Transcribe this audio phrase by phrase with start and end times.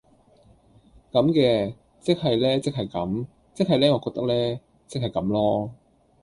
[1.11, 5.69] 咁嘅，即係呢即係咁，即係呢我覺得呢，即係咁囉